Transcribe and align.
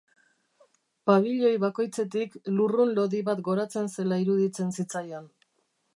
Pabiloi 1.09 1.51
bakoitzetik 1.65 2.37
lurrun 2.55 2.95
lodi 3.01 3.23
bat 3.31 3.45
goratzen 3.51 3.93
zela 3.97 4.19
iruditzen 4.25 4.77
zitzaion. 4.79 5.33